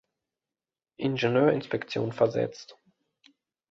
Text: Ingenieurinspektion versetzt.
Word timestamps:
Ingenieurinspektion 0.97 2.11
versetzt. 2.11 2.75